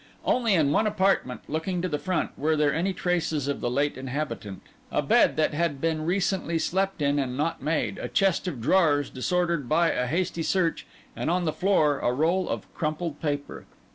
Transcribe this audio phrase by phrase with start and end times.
[0.25, 3.99] Only in one apartment, looking to the front, were there any traces of the late
[3.99, 8.59] inhabitant: a bed that had been recently slept in and not made, a chest of
[8.59, 13.67] drawers disordered by a hasty search, and on the floor a roll of crumpled paper.